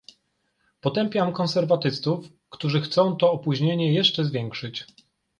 Potępiam 0.81 1.33
konserwatystów, 1.33 2.25
którzy 2.49 2.81
chcą 2.81 3.15
to 3.15 3.31
opóźnienie 3.31 3.93
jeszcze 3.93 4.25
zwiększyć 4.25 4.87